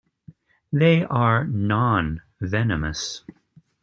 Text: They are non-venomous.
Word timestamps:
They 0.73 1.03
are 1.05 1.43
non-venomous. 1.45 3.21